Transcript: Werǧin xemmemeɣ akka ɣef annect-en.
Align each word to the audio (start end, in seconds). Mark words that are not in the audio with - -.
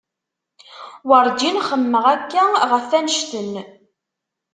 Werǧin 1.07 1.57
xemmemeɣ 1.69 2.05
akka 2.15 2.43
ɣef 2.71 2.87
annect-en. 2.97 3.53